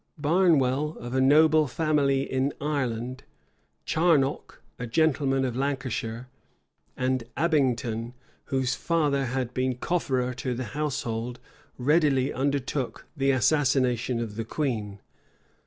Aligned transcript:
Barnwell, 0.17 0.97
of 0.99 1.13
a 1.13 1.21
noble 1.21 1.67
family 1.67 2.23
in 2.23 2.55
Ireland, 2.59 3.23
Charnoc, 3.85 4.59
a 4.79 4.87
gentleman 4.87 5.45
of 5.45 5.55
Lancashire, 5.55 6.27
and 6.97 7.23
Abington, 7.37 8.15
whose 8.45 8.73
father 8.73 9.25
had 9.27 9.53
been 9.53 9.75
cofferer 9.75 10.33
to 10.37 10.55
the 10.55 10.63
household 10.73 11.39
readily 11.77 12.33
undertook 12.33 13.05
the 13.15 13.29
assassination 13.29 14.19
of 14.19 14.37
the 14.37 14.43
queen. 14.45 15.01